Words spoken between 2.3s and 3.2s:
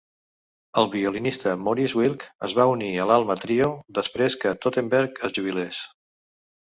es va unir a